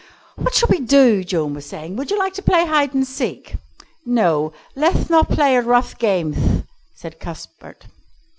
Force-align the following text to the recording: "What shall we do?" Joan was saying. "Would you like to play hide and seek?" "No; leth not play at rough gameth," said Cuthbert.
"What 0.35 0.55
shall 0.55 0.69
we 0.69 0.79
do?" 0.79 1.23
Joan 1.23 1.53
was 1.53 1.67
saying. 1.67 1.95
"Would 1.95 2.09
you 2.09 2.17
like 2.17 2.33
to 2.33 2.41
play 2.41 2.65
hide 2.65 2.95
and 2.95 3.05
seek?" 3.05 3.57
"No; 4.03 4.51
leth 4.75 5.11
not 5.11 5.29
play 5.29 5.55
at 5.55 5.65
rough 5.67 5.95
gameth," 5.99 6.65
said 6.95 7.19
Cuthbert. 7.19 7.85